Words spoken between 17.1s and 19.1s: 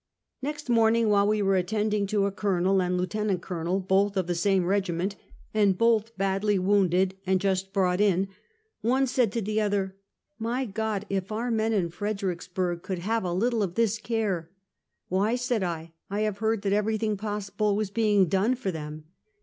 possible was being done for them